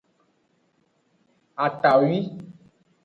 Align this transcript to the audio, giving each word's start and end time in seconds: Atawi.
Atawi. 1.65 2.19